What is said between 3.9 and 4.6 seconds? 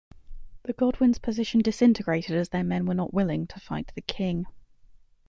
the king.